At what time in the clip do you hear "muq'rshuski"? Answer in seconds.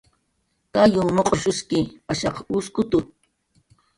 1.15-1.79